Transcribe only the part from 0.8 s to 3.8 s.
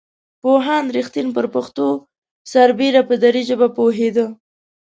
رښتین پر پښتو سربېره په دري ژبه